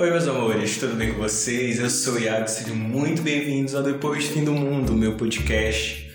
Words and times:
Oi, 0.00 0.10
meus 0.10 0.26
amores, 0.26 0.78
tudo 0.78 0.94
bem 0.94 1.12
com 1.12 1.20
vocês? 1.20 1.78
Eu 1.78 1.90
sou 1.90 2.14
o 2.14 2.18
Iago, 2.18 2.48
sejam 2.48 2.74
muito 2.74 3.20
bem-vindos 3.20 3.74
ao 3.74 3.82
Depois 3.82 4.26
do 4.26 4.32
Fim 4.32 4.44
do 4.44 4.52
Mundo, 4.52 4.94
meu 4.94 5.14
podcast. 5.14 6.10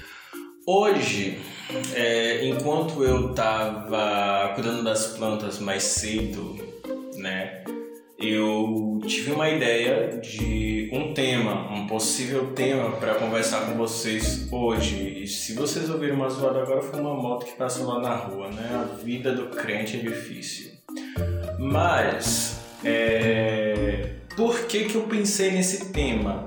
Hoje, 0.65 1.37
é, 1.93 2.47
enquanto 2.47 3.03
eu 3.03 3.31
tava 3.35 4.55
cuidando 4.55 4.83
das 4.83 5.09
plantas 5.15 5.59
mais 5.59 5.83
cedo, 5.83 6.55
né, 7.17 7.63
eu 8.17 8.99
tive 9.05 9.33
uma 9.33 9.51
ideia 9.51 10.17
de 10.17 10.89
um 10.91 11.13
tema, 11.13 11.71
um 11.71 11.85
possível 11.85 12.53
tema 12.55 12.89
para 12.93 13.13
conversar 13.13 13.67
com 13.67 13.77
vocês 13.77 14.51
hoje. 14.51 15.21
E 15.21 15.27
se 15.27 15.53
vocês 15.53 15.91
ouviram 15.91 16.15
uma 16.15 16.29
zoada 16.29 16.59
agora, 16.59 16.81
foi 16.81 16.99
uma 16.99 17.13
moto 17.13 17.45
que 17.45 17.53
passou 17.55 17.85
lá 17.85 17.99
na 17.99 18.15
rua, 18.15 18.49
né? 18.49 18.67
A 18.73 18.95
vida 18.95 19.31
do 19.31 19.49
crente 19.49 19.97
é 19.97 19.99
difícil. 19.99 20.71
Mas, 21.59 22.59
é... 22.83 23.44
por 24.35 24.65
que, 24.65 24.85
que 24.85 24.95
eu 24.95 25.03
pensei 25.03 25.51
nesse 25.51 25.85
tema? 25.85 26.45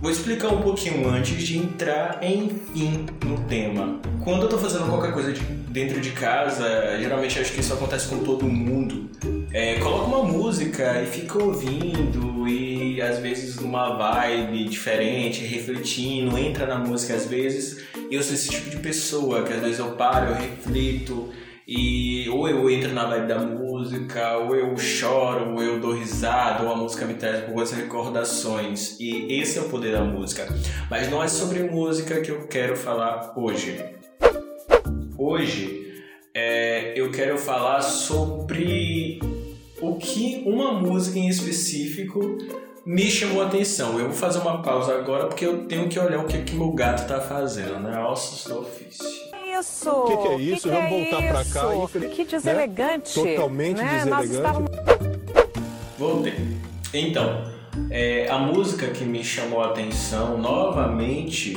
Vou 0.00 0.10
explicar 0.10 0.48
um 0.48 0.62
pouquinho 0.62 1.08
antes 1.08 1.42
de 1.42 1.58
entrar, 1.58 2.20
enfim, 2.22 3.06
no 3.24 3.38
tema. 3.44 4.00
Quando 4.22 4.42
eu 4.42 4.48
tô 4.48 4.58
fazendo 4.58 4.88
qualquer 4.88 5.12
coisa 5.12 5.32
de 5.32 5.40
dentro 5.40 6.00
de 6.00 6.10
casa, 6.12 6.96
geralmente 6.98 7.38
acho 7.38 7.52
que 7.52 7.60
isso 7.60 7.72
acontece 7.72 8.08
com 8.08 8.18
todo 8.18 8.46
mundo. 8.46 9.10
É, 9.52 9.74
coloca 9.74 10.06
uma 10.06 10.22
música 10.22 11.02
e 11.02 11.06
fica 11.06 11.42
ouvindo 11.42 12.48
e 12.48 13.02
às 13.02 13.18
vezes 13.18 13.56
uma 13.58 13.96
vibe 13.96 14.64
diferente, 14.64 15.44
refletindo, 15.44 16.38
entra 16.38 16.66
na 16.66 16.78
música 16.78 17.14
às 17.14 17.26
vezes. 17.26 17.84
Eu 18.10 18.22
sou 18.22 18.34
esse 18.34 18.48
tipo 18.48 18.70
de 18.70 18.76
pessoa 18.76 19.42
que 19.42 19.52
às 19.52 19.60
vezes 19.60 19.78
eu 19.78 19.92
paro, 19.92 20.30
eu 20.30 20.34
reflito 20.36 21.30
e 21.66 22.28
ou 22.28 22.48
eu 22.48 22.70
entro 22.70 22.92
na 22.92 23.06
vibe 23.06 23.26
da 23.26 23.40
música, 23.40 24.38
ou 24.38 24.54
eu 24.54 24.76
choro, 24.76 25.54
ou 25.54 25.62
eu 25.62 25.80
dou 25.80 25.94
risada, 25.94 26.62
ou 26.62 26.72
a 26.72 26.76
música 26.76 27.04
me 27.04 27.14
traz 27.14 27.48
boas 27.48 27.72
recordações. 27.72 28.96
E 29.00 29.40
esse 29.40 29.58
é 29.58 29.62
o 29.62 29.68
poder 29.68 29.92
da 29.92 30.04
música. 30.04 30.46
Mas 30.88 31.10
não 31.10 31.20
é 31.20 31.26
sobre 31.26 31.64
música 31.64 32.20
que 32.20 32.30
eu 32.30 32.46
quero 32.46 32.76
falar 32.76 33.32
hoje. 33.36 33.84
Hoje 35.18 36.04
é, 36.32 36.92
eu 36.94 37.10
quero 37.10 37.36
falar 37.36 37.80
sobre 37.80 39.18
o 39.80 39.96
que 39.96 40.44
uma 40.46 40.72
música 40.72 41.18
em 41.18 41.28
específico 41.28 42.38
me 42.86 43.10
chamou 43.10 43.42
a 43.42 43.46
atenção. 43.46 43.98
Eu 43.98 44.06
vou 44.06 44.16
fazer 44.16 44.38
uma 44.38 44.62
pausa 44.62 44.96
agora 44.96 45.26
porque 45.26 45.44
eu 45.44 45.66
tenho 45.66 45.88
que 45.88 45.98
olhar 45.98 46.20
o 46.20 46.28
que, 46.28 46.42
que 46.42 46.54
meu 46.54 46.70
gato 46.70 47.08
tá 47.08 47.20
fazendo, 47.20 47.80
né? 47.80 47.98
Ossos 47.98 48.44
do 48.44 48.60
ofício 48.60 49.25
isso? 49.60 49.90
O 49.90 50.04
que, 50.06 50.16
que, 50.16 50.28
é 50.28 50.36
isso? 50.36 50.62
Que 50.62 50.74
Vamos 50.74 50.88
que 50.88 51.10
voltar 51.10 51.22
é 51.22 51.32
para 51.32 51.44
cá. 51.44 51.76
Infeliz... 51.76 52.14
Que 52.14 52.24
deselegante. 52.24 53.22
Né? 53.22 53.34
Totalmente 53.34 53.82
né? 53.82 53.94
deselegante. 53.94 54.34
Estávamos... 54.34 54.70
Voltei. 55.98 56.34
Então, 56.92 57.44
é, 57.90 58.28
a 58.28 58.38
música 58.38 58.88
que 58.88 59.04
me 59.04 59.22
chamou 59.22 59.62
a 59.62 59.66
atenção 59.66 60.38
novamente 60.38 61.56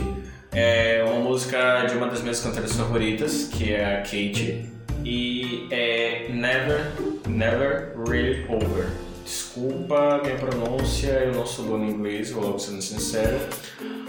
é 0.52 1.04
uma 1.08 1.20
música 1.20 1.86
de 1.86 1.96
uma 1.96 2.08
das 2.08 2.22
minhas 2.22 2.40
cantoras 2.42 2.76
favoritas, 2.76 3.46
que 3.46 3.74
é 3.74 3.98
a 3.98 3.98
Kate, 3.98 4.66
e 5.04 5.68
é 5.72 6.28
Never, 6.30 6.92
Never 7.28 7.94
Really 8.08 8.46
Over. 8.50 8.90
Desculpa 9.24 10.20
minha 10.24 10.36
pronúncia, 10.38 11.12
eu 11.12 11.34
não 11.34 11.46
sou 11.46 11.66
bom 11.66 11.78
em 11.78 11.92
inglês, 11.92 12.32
vou 12.32 12.44
logo 12.44 12.60
sendo 12.60 12.82
sincero. 12.82 13.40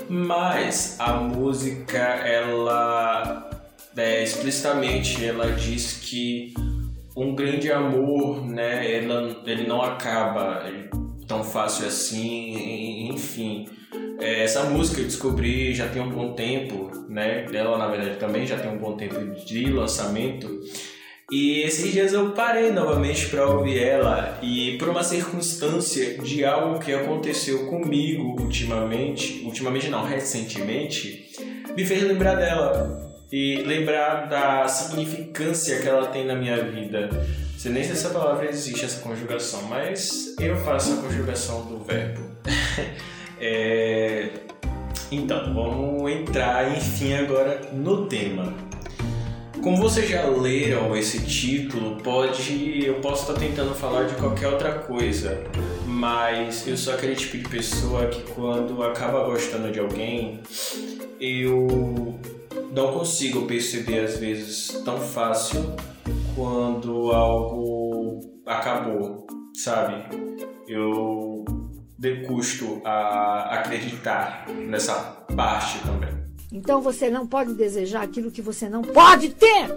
Mas 0.08 0.96
a 0.98 1.12
música, 1.12 1.98
ela 1.98 3.50
é, 4.00 4.22
explicitamente 4.22 5.22
ela 5.24 5.52
diz 5.52 6.00
que 6.02 6.54
um 7.14 7.34
grande 7.34 7.70
amor, 7.70 8.46
né, 8.46 8.96
ela, 8.96 9.42
ele 9.44 9.66
não 9.66 9.82
acaba 9.82 10.64
tão 11.28 11.44
fácil 11.44 11.86
assim, 11.86 13.10
enfim. 13.10 13.68
É, 14.18 14.44
essa 14.44 14.64
música 14.64 15.00
eu 15.02 15.04
descobri 15.04 15.74
já 15.74 15.86
tem 15.88 16.00
um 16.00 16.10
bom 16.10 16.32
tempo, 16.32 16.90
né? 17.08 17.46
Ela 17.52 17.76
na 17.76 17.88
verdade 17.88 18.16
também 18.16 18.46
já 18.46 18.58
tem 18.58 18.70
um 18.70 18.78
bom 18.78 18.96
tempo 18.96 19.18
de 19.44 19.66
lançamento. 19.70 20.60
E 21.30 21.60
esses 21.60 21.92
dias 21.92 22.12
eu 22.12 22.32
parei 22.32 22.72
novamente 22.72 23.28
para 23.28 23.46
ouvir 23.46 23.78
ela 23.78 24.38
e 24.42 24.76
por 24.78 24.88
uma 24.88 25.04
circunstância 25.04 26.18
de 26.18 26.44
algo 26.44 26.80
que 26.80 26.92
aconteceu 26.92 27.66
comigo 27.66 28.40
ultimamente, 28.40 29.42
ultimamente 29.44 29.88
não, 29.88 30.04
recentemente, 30.04 31.30
me 31.76 31.84
fez 31.84 32.02
lembrar 32.02 32.34
dela 32.34 33.09
e 33.32 33.62
lembrar 33.62 34.28
da 34.28 34.66
significância 34.66 35.80
que 35.80 35.88
ela 35.88 36.06
tem 36.08 36.26
na 36.26 36.34
minha 36.34 36.62
vida. 36.64 37.08
Nem 37.64 37.84
sei 37.84 37.84
se 37.84 38.06
essa 38.06 38.10
palavra 38.10 38.48
existe, 38.48 38.84
essa 38.84 39.00
conjugação, 39.00 39.62
mas 39.64 40.34
eu 40.38 40.56
faço 40.56 40.94
a 40.94 40.96
conjugação 41.02 41.66
do 41.66 41.78
verbo. 41.78 42.22
é... 43.38 44.30
Então, 45.12 45.52
vamos 45.52 46.10
entrar, 46.10 46.74
enfim, 46.76 47.14
agora 47.14 47.60
no 47.72 48.06
tema. 48.06 48.54
Como 49.62 49.76
vocês 49.76 50.08
já 50.08 50.24
leram 50.26 50.96
esse 50.96 51.20
título, 51.20 51.96
pode, 51.96 52.82
eu 52.82 52.94
posso 52.94 53.30
estar 53.30 53.38
tentando 53.38 53.74
falar 53.74 54.04
de 54.04 54.14
qualquer 54.14 54.48
outra 54.48 54.72
coisa, 54.72 55.44
mas 55.84 56.66
eu 56.66 56.78
sou 56.78 56.94
aquele 56.94 57.14
tipo 57.14 57.36
de 57.36 57.46
pessoa 57.46 58.06
que 58.06 58.22
quando 58.32 58.82
acaba 58.82 59.22
gostando 59.24 59.70
de 59.70 59.78
alguém, 59.78 60.40
eu 61.20 62.09
não 62.70 62.92
consigo 62.92 63.46
perceber 63.46 64.00
às 64.00 64.16
vezes 64.18 64.68
tão 64.84 65.00
fácil 65.00 65.74
quando 66.34 67.10
algo 67.10 68.20
acabou, 68.46 69.26
sabe? 69.54 70.16
Eu 70.68 71.44
decusto 71.98 72.80
a 72.84 73.58
acreditar 73.60 74.46
nessa 74.48 74.94
parte 75.36 75.78
também. 75.80 76.10
Então 76.52 76.80
você 76.80 77.10
não 77.10 77.26
pode 77.26 77.54
desejar 77.54 78.02
aquilo 78.02 78.30
que 78.30 78.42
você 78.42 78.68
não 78.68 78.82
pode 78.82 79.30
ter! 79.30 79.68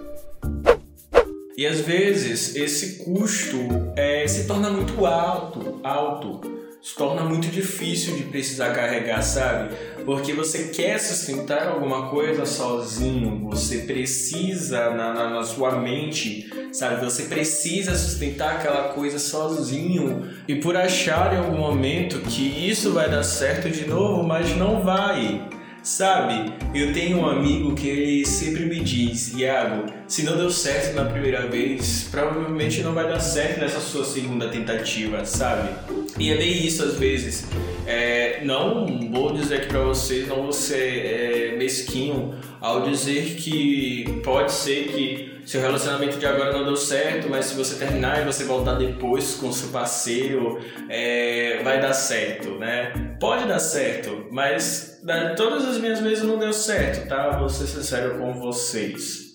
E 1.55 1.67
às 1.67 1.81
vezes 1.81 2.55
esse 2.55 3.03
custo 3.03 3.57
é, 3.95 4.27
se 4.27 4.47
torna 4.47 4.71
muito 4.71 5.05
alto, 5.05 5.79
alto 5.83 6.41
se 6.83 6.95
torna 6.95 7.23
muito 7.23 7.47
difícil 7.47 8.17
de 8.17 8.23
precisar 8.23 8.73
carregar, 8.75 9.21
sabe? 9.21 9.73
Porque 10.03 10.33
você 10.33 10.65
quer 10.65 10.99
sustentar 10.99 11.69
alguma 11.69 12.09
coisa 12.09 12.45
sozinho, 12.45 13.39
você 13.49 13.79
precisa 13.79 14.89
na, 14.89 15.13
na, 15.13 15.29
na, 15.29 15.43
sua 15.43 15.79
mente, 15.79 16.49
sabe? 16.73 17.01
Você 17.05 17.23
precisa 17.23 17.95
sustentar 17.95 18.57
aquela 18.57 18.89
coisa 18.89 19.17
sozinho 19.17 20.29
e 20.45 20.55
por 20.55 20.75
achar 20.75 21.33
em 21.33 21.37
algum 21.37 21.57
momento 21.57 22.19
que 22.19 22.69
isso 22.69 22.91
vai 22.91 23.09
dar 23.09 23.23
certo 23.23 23.69
de 23.69 23.87
novo, 23.87 24.21
mas 24.21 24.53
não 24.57 24.83
vai. 24.83 25.41
Sabe, 25.83 26.53
eu 26.73 26.93
tenho 26.93 27.17
um 27.17 27.25
amigo 27.25 27.75
que 27.75 27.89
ele 27.89 28.25
sempre 28.25 28.63
me 28.63 28.79
diz, 28.79 29.33
Iago, 29.33 29.91
se 30.07 30.23
não 30.23 30.37
deu 30.37 30.49
certo 30.49 30.95
na 30.95 31.03
primeira 31.03 31.45
vez, 31.47 32.07
provavelmente 32.09 32.81
não 32.81 32.93
vai 32.93 33.05
dar 33.05 33.19
certo 33.19 33.59
nessa 33.59 33.81
sua 33.81 34.05
segunda 34.05 34.47
tentativa, 34.47 35.25
sabe? 35.25 35.71
E 36.17 36.31
é 36.31 36.37
bem 36.37 36.65
isso 36.65 36.85
às 36.85 36.93
vezes. 36.97 37.45
É, 37.85 38.39
não 38.45 39.11
vou 39.11 39.33
dizer 39.33 39.55
aqui 39.57 39.67
pra 39.67 39.81
vocês, 39.81 40.25
não 40.25 40.43
vou 40.43 40.53
ser 40.53 41.05
é, 41.05 41.57
mesquinho 41.57 42.33
ao 42.61 42.83
dizer 42.83 43.35
que 43.35 44.21
pode 44.23 44.53
ser 44.53 44.87
que 44.87 45.41
seu 45.45 45.59
relacionamento 45.59 46.17
de 46.17 46.25
agora 46.25 46.53
não 46.53 46.63
deu 46.63 46.77
certo, 46.77 47.29
mas 47.29 47.47
se 47.47 47.55
você 47.55 47.75
terminar 47.75 48.21
e 48.21 48.25
você 48.25 48.45
voltar 48.45 48.75
depois 48.75 49.35
com 49.35 49.51
seu 49.51 49.67
parceiro, 49.67 50.61
é, 50.87 51.59
vai 51.61 51.81
dar 51.81 51.91
certo, 51.91 52.51
né? 52.51 53.15
Pode 53.19 53.45
dar 53.45 53.59
certo, 53.59 54.27
mas 54.31 54.92
todas 55.35 55.65
as 55.65 55.77
minhas 55.77 55.99
vezes 55.99 56.23
não 56.23 56.37
deu 56.37 56.53
certo, 56.53 57.07
tá? 57.07 57.37
Vou 57.37 57.49
ser 57.49 57.67
sincero 57.67 58.17
com 58.17 58.33
vocês. 58.39 59.33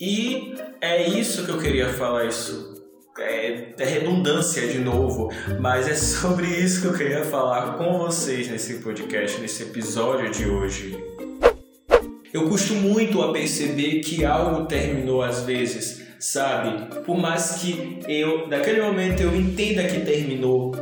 E 0.00 0.54
é 0.80 1.08
isso 1.08 1.44
que 1.44 1.50
eu 1.50 1.58
queria 1.58 1.88
falar, 1.92 2.26
isso 2.26 2.70
é, 3.18 3.74
é, 3.78 3.84
redundância 3.84 4.66
de 4.66 4.78
novo, 4.78 5.30
mas 5.58 5.86
é 5.86 5.94
sobre 5.94 6.46
isso 6.46 6.80
que 6.80 6.86
eu 6.86 6.94
queria 6.94 7.24
falar 7.24 7.76
com 7.76 7.98
vocês 7.98 8.48
nesse 8.48 8.78
podcast, 8.78 9.40
nesse 9.40 9.62
episódio 9.64 10.30
de 10.30 10.48
hoje. 10.48 10.96
Eu 12.32 12.48
custo 12.48 12.74
muito 12.74 13.20
a 13.20 13.32
perceber 13.32 14.00
que 14.00 14.24
algo 14.24 14.64
terminou 14.64 15.20
às 15.20 15.42
vezes, 15.42 16.00
sabe? 16.18 16.94
Por 17.04 17.18
mais 17.18 17.56
que 17.56 17.98
eu, 18.08 18.46
naquele 18.48 18.80
momento, 18.80 19.20
eu 19.20 19.34
entenda 19.34 19.84
que 19.84 20.00
terminou, 20.00 20.72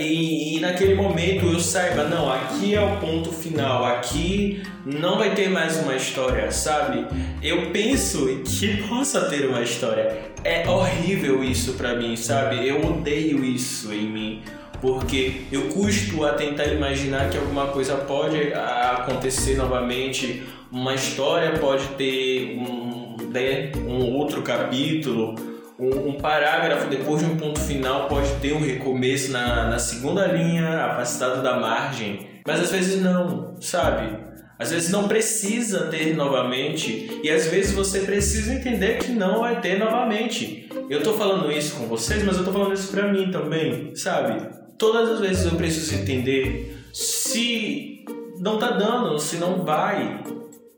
e, 0.00 0.56
e, 0.56 0.60
naquele 0.60 0.94
momento 0.94 1.46
eu 1.46 1.60
saiba, 1.60 2.04
não, 2.04 2.30
aqui 2.30 2.74
é 2.74 2.80
o 2.80 2.96
ponto 2.98 3.30
final, 3.32 3.84
aqui 3.84 4.62
não 4.84 5.18
vai 5.18 5.34
ter 5.34 5.48
mais 5.48 5.76
uma 5.78 5.94
história, 5.94 6.50
sabe? 6.50 7.06
Eu 7.42 7.70
penso 7.70 8.26
que 8.44 8.82
possa 8.88 9.28
ter 9.28 9.46
uma 9.46 9.62
história. 9.62 10.18
É 10.44 10.68
horrível 10.68 11.42
isso 11.42 11.74
pra 11.74 11.94
mim, 11.94 12.16
sabe? 12.16 12.66
Eu 12.66 12.84
odeio 12.86 13.44
isso 13.44 13.92
em 13.92 14.08
mim. 14.08 14.42
Porque 14.80 15.42
eu 15.50 15.68
custo 15.68 16.24
a 16.24 16.34
tentar 16.34 16.66
imaginar 16.66 17.30
que 17.30 17.38
alguma 17.38 17.68
coisa 17.68 17.96
pode 17.96 18.52
acontecer 18.52 19.56
novamente, 19.56 20.42
uma 20.70 20.94
história 20.94 21.58
pode 21.58 21.86
ter 21.96 22.58
um, 22.58 23.16
né, 23.30 23.72
um 23.86 24.14
outro 24.14 24.42
capítulo, 24.42 25.55
Um, 25.78 26.08
um, 26.08 26.12
parágrafo 26.14 26.88
depois 26.88 27.20
de 27.20 27.30
um 27.30 27.36
ponto 27.36 27.60
final 27.60 28.08
pode 28.08 28.30
ter 28.40 28.54
um 28.54 28.60
recomeço 28.60 29.30
na, 29.30 29.68
na 29.68 29.78
segunda 29.78 30.26
linha, 30.26 30.86
afastado 30.86 31.42
da 31.42 31.60
margem, 31.60 32.26
mas 32.46 32.60
às 32.60 32.70
vezes 32.70 33.02
não, 33.02 33.60
sabe? 33.60 34.16
Às 34.58 34.70
vezes 34.70 34.90
não 34.90 35.06
precisa 35.06 35.88
ter 35.88 36.16
novamente 36.16 37.20
e 37.22 37.30
às 37.30 37.46
vezes 37.48 37.72
você 37.72 38.00
precisa 38.00 38.54
entender 38.54 38.98
que 38.98 39.12
não 39.12 39.40
vai 39.40 39.60
ter 39.60 39.78
novamente. 39.78 40.66
Eu 40.88 41.02
tô 41.02 41.12
falando 41.12 41.52
isso 41.52 41.76
com 41.76 41.86
vocês, 41.86 42.22
mas 42.24 42.38
eu 42.38 42.44
tô 42.44 42.52
falando 42.52 42.72
isso 42.72 42.90
pra 42.90 43.12
mim 43.12 43.30
também, 43.30 43.94
sabe? 43.94 44.48
Todas 44.78 45.10
as 45.10 45.20
vezes 45.20 45.44
eu 45.44 45.56
preciso 45.56 45.94
entender 45.94 46.84
se 46.92 48.02
não 48.38 48.58
tá 48.58 48.70
dando, 48.70 49.18
se 49.18 49.36
não 49.36 49.62
vai, 49.62 50.22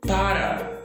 para. 0.01 0.81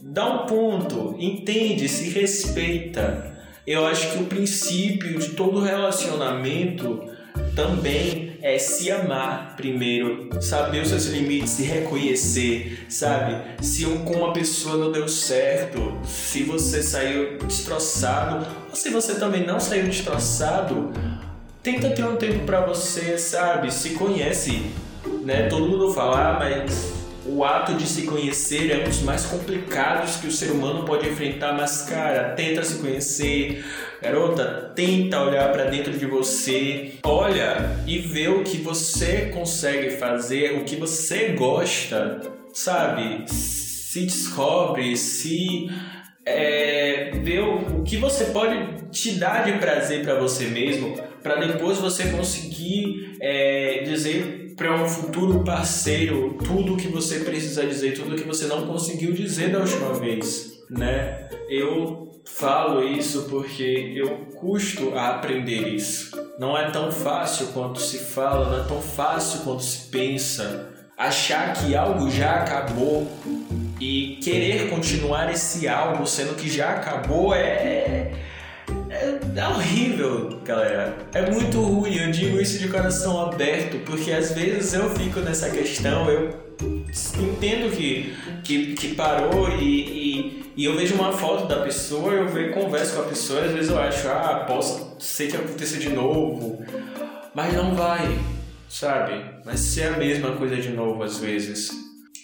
Dá 0.00 0.26
um 0.26 0.46
ponto, 0.46 1.16
entende, 1.18 1.88
se 1.88 2.10
respeita. 2.10 3.37
Eu 3.68 3.84
acho 3.84 4.12
que 4.12 4.22
o 4.22 4.24
princípio 4.24 5.18
de 5.18 5.28
todo 5.32 5.60
relacionamento 5.60 7.04
também 7.54 8.38
é 8.40 8.56
se 8.56 8.90
amar 8.90 9.56
primeiro, 9.58 10.30
saber 10.40 10.80
os 10.80 10.88
seus 10.88 11.04
limites, 11.04 11.50
se 11.50 11.64
reconhecer, 11.64 12.86
sabe? 12.88 13.36
Se 13.60 13.84
com 13.84 14.14
uma 14.14 14.32
pessoa 14.32 14.78
não 14.78 14.90
deu 14.90 15.06
certo, 15.06 15.98
se 16.02 16.44
você 16.44 16.82
saiu 16.82 17.36
destroçado, 17.40 18.46
ou 18.70 18.74
se 18.74 18.88
você 18.88 19.16
também 19.16 19.44
não 19.44 19.60
saiu 19.60 19.84
destroçado, 19.84 20.90
tenta 21.62 21.90
ter 21.90 22.06
um 22.06 22.16
tempo 22.16 22.46
para 22.46 22.62
você, 22.62 23.18
sabe? 23.18 23.70
Se 23.70 23.90
conhece, 23.90 24.62
né? 25.26 25.42
Todo 25.42 25.68
mundo 25.68 25.92
fala, 25.92 26.30
ah, 26.30 26.38
mas 26.38 26.94
o 27.28 27.44
ato 27.44 27.74
de 27.74 27.86
se 27.86 28.02
conhecer 28.02 28.70
é 28.70 28.78
um 28.78 28.84
dos 28.84 29.02
mais 29.02 29.26
complicados 29.26 30.16
que 30.16 30.26
o 30.26 30.32
ser 30.32 30.50
humano 30.50 30.84
pode 30.84 31.08
enfrentar, 31.08 31.52
mas 31.52 31.82
cara, 31.82 32.30
tenta 32.34 32.62
se 32.62 32.78
conhecer. 32.78 33.64
Garota, 34.00 34.72
tenta 34.74 35.20
olhar 35.20 35.50
para 35.52 35.64
dentro 35.64 35.92
de 35.92 36.06
você, 36.06 36.92
olha 37.04 37.76
e 37.86 37.98
vê 37.98 38.28
o 38.28 38.44
que 38.44 38.58
você 38.58 39.26
consegue 39.34 39.90
fazer, 39.90 40.56
o 40.56 40.64
que 40.64 40.76
você 40.76 41.30
gosta, 41.30 42.20
sabe? 42.52 43.24
Se 43.26 44.02
descobre, 44.02 44.96
se 44.96 45.68
é, 46.24 47.10
vê 47.22 47.40
o, 47.40 47.80
o 47.80 47.82
que 47.82 47.96
você 47.96 48.26
pode 48.26 48.88
te 48.90 49.12
dar 49.12 49.44
de 49.44 49.58
prazer 49.58 50.02
para 50.02 50.14
você 50.14 50.44
mesmo, 50.44 50.96
para 51.22 51.36
depois 51.36 51.78
você 51.78 52.10
conseguir 52.10 53.16
é, 53.20 53.82
dizer 53.84 54.37
para 54.58 54.74
um 54.74 54.88
futuro 54.88 55.44
parceiro 55.44 56.36
tudo 56.44 56.74
o 56.74 56.76
que 56.76 56.88
você 56.88 57.20
precisa 57.20 57.64
dizer, 57.64 57.94
tudo 57.94 58.14
o 58.14 58.18
que 58.18 58.26
você 58.26 58.46
não 58.46 58.66
conseguiu 58.66 59.12
dizer 59.12 59.52
da 59.52 59.60
última 59.60 59.94
vez, 59.94 60.64
né? 60.68 61.28
Eu 61.48 62.20
falo 62.24 62.82
isso 62.82 63.26
porque 63.30 63.94
eu 63.96 64.26
custo 64.34 64.94
a 64.94 65.10
aprender 65.10 65.68
isso. 65.68 66.10
Não 66.40 66.58
é 66.58 66.70
tão 66.70 66.90
fácil 66.90 67.46
quanto 67.48 67.80
se 67.80 67.98
fala, 67.98 68.50
não 68.50 68.64
é 68.64 68.66
tão 68.66 68.82
fácil 68.82 69.40
quanto 69.40 69.62
se 69.62 69.88
pensa. 69.90 70.68
Achar 70.96 71.52
que 71.52 71.76
algo 71.76 72.10
já 72.10 72.40
acabou 72.40 73.06
e 73.80 74.18
querer 74.20 74.68
continuar 74.68 75.30
esse 75.32 75.68
algo 75.68 76.04
sendo 76.04 76.34
que 76.34 76.50
já 76.50 76.70
acabou 76.70 77.32
é 77.32 78.10
é, 78.90 79.18
é, 79.36 79.48
horrível, 79.48 80.40
galera. 80.44 80.96
É 81.12 81.30
muito 81.30 81.60
ruim. 81.60 81.96
Eu 81.96 82.10
digo 82.10 82.40
isso 82.40 82.58
de 82.58 82.68
coração 82.68 83.20
aberto, 83.20 83.78
porque 83.84 84.12
às 84.12 84.32
vezes 84.32 84.72
eu 84.74 84.88
fico 84.90 85.20
nessa 85.20 85.50
questão, 85.50 86.08
eu 86.10 86.48
entendo 87.20 87.74
que, 87.76 88.14
que, 88.42 88.74
que 88.74 88.94
parou 88.94 89.48
e, 89.50 89.64
e, 89.64 90.52
e, 90.56 90.64
eu 90.64 90.76
vejo 90.76 90.94
uma 90.94 91.12
foto 91.12 91.46
da 91.46 91.62
pessoa, 91.62 92.12
eu 92.12 92.28
vejo, 92.28 92.52
converso 92.52 92.96
com 92.96 93.02
a 93.02 93.04
pessoa, 93.04 93.44
às 93.44 93.52
vezes 93.52 93.70
eu 93.70 93.78
acho, 93.78 94.08
ah, 94.08 94.44
posso 94.46 94.96
ser 94.98 95.28
que 95.28 95.36
aconteça 95.36 95.78
de 95.78 95.90
novo, 95.90 96.64
mas 97.34 97.54
não 97.54 97.74
vai, 97.74 98.18
sabe? 98.68 99.22
Vai 99.44 99.56
ser 99.56 99.94
a 99.94 99.96
mesma 99.96 100.32
coisa 100.32 100.56
de 100.56 100.70
novo 100.70 101.02
às 101.02 101.18
vezes. 101.18 101.70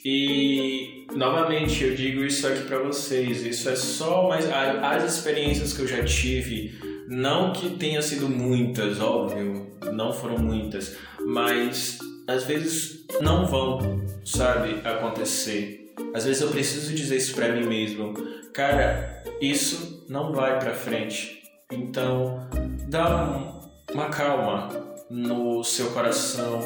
E 0.05 0.94
novamente 1.15 1.85
eu 1.85 1.95
digo 1.95 2.25
isso 2.25 2.47
aqui 2.47 2.65
para 2.65 2.79
vocês, 2.79 3.45
isso 3.45 3.69
é 3.69 3.77
só 3.77 4.29
mais 4.29 4.47
as 4.51 5.15
experiências 5.15 5.73
que 5.73 5.83
eu 5.83 5.87
já 5.87 6.05
tive, 6.05 6.75
não 7.09 7.53
que 7.53 7.71
tenha 7.71 8.01
sido 8.03 8.29
muitas, 8.29 9.01
óbvio, 9.01 9.77
não 9.93 10.12
foram 10.12 10.39
muitas, 10.39 10.97
mas 11.27 11.99
às 12.27 12.45
vezes 12.45 13.06
não 13.21 13.47
vão, 13.47 14.05
sabe, 14.25 14.81
acontecer. 14.87 15.93
Às 16.12 16.25
vezes 16.25 16.43
eu 16.43 16.49
preciso 16.49 16.95
dizer 16.95 17.17
isso 17.17 17.35
para 17.35 17.53
mim 17.53 17.67
mesmo, 17.67 18.15
cara, 18.53 19.23
isso 19.41 20.05
não 20.09 20.33
vai 20.33 20.59
para 20.59 20.75
frente. 20.75 21.43
Então, 21.71 22.49
dá 22.89 23.61
uma 23.93 24.09
calma 24.09 24.69
no 25.11 25.62
seu 25.62 25.91
coração 25.91 26.61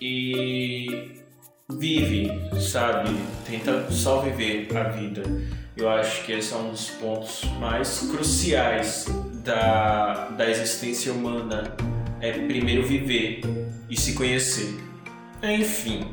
e 0.00 1.23
vive, 1.70 2.30
sabe? 2.60 3.10
Tenta 3.46 3.90
só 3.90 4.20
viver 4.20 4.68
a 4.76 4.84
vida. 4.84 5.22
Eu 5.76 5.88
acho 5.88 6.24
que 6.24 6.32
esse 6.32 6.52
é 6.52 6.56
um 6.56 6.70
dos 6.70 6.90
pontos 6.90 7.42
mais 7.58 8.00
cruciais 8.10 9.06
da, 9.44 10.28
da 10.30 10.50
existência 10.50 11.12
humana. 11.12 11.74
É 12.20 12.32
primeiro 12.32 12.86
viver 12.86 13.40
e 13.88 13.98
se 13.98 14.12
conhecer. 14.14 14.74
Enfim, 15.42 16.06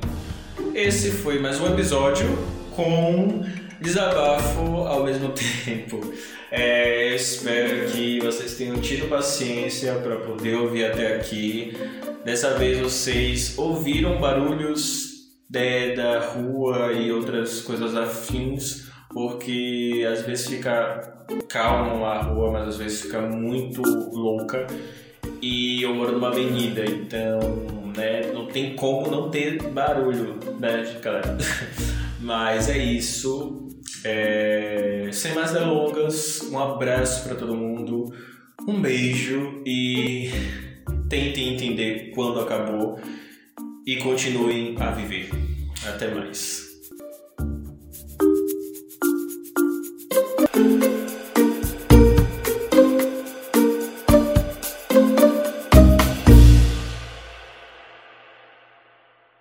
esse 0.73 1.11
foi 1.11 1.39
mais 1.39 1.59
um 1.59 1.67
episódio 1.67 2.27
com 2.75 3.43
desabafo 3.79 4.61
ao 4.87 5.03
mesmo 5.03 5.33
tempo. 5.65 6.13
É, 6.49 7.13
espero 7.13 7.89
que 7.91 8.19
vocês 8.19 8.55
tenham 8.55 8.79
tido 8.81 9.07
paciência 9.07 9.95
para 9.95 10.17
poder 10.17 10.55
ouvir 10.55 10.85
até 10.85 11.15
aqui. 11.15 11.77
Dessa 12.25 12.57
vez 12.57 12.79
vocês 12.79 13.57
ouviram 13.57 14.19
barulhos 14.19 15.10
de, 15.51 15.95
da 15.95 16.19
rua 16.19 16.93
e 16.93 17.11
outras 17.11 17.61
coisas 17.61 17.93
afins, 17.93 18.89
porque 19.09 20.07
às 20.09 20.21
vezes 20.21 20.47
fica 20.47 21.25
calmo 21.49 22.05
a 22.05 22.21
rua, 22.21 22.51
mas 22.51 22.69
às 22.69 22.77
vezes 22.77 23.01
fica 23.01 23.19
muito 23.19 23.81
louca. 23.81 24.65
E 25.41 25.81
eu 25.81 25.93
moro 25.93 26.13
numa 26.13 26.29
avenida, 26.29 26.85
então 26.85 27.39
né, 27.97 28.31
não 28.31 28.47
tem 28.47 28.75
como 28.77 29.11
não 29.11 29.29
ter 29.29 29.61
barulho, 29.61 30.39
né, 30.57 30.97
galera? 31.01 31.37
Mas 32.21 32.69
é 32.69 32.77
isso. 32.77 33.67
É... 34.05 35.09
Sem 35.11 35.33
mais 35.33 35.51
delongas, 35.51 36.41
um 36.51 36.59
abraço 36.59 37.27
para 37.27 37.35
todo 37.35 37.55
mundo, 37.55 38.13
um 38.67 38.79
beijo 38.79 39.63
e 39.65 40.29
tentem 41.09 41.55
entender 41.55 42.11
quando 42.13 42.39
acabou 42.39 42.99
e 43.85 43.97
continuem 43.97 44.75
a 44.79 44.91
viver. 44.91 45.29
Até 45.87 46.13
mais. 46.13 46.71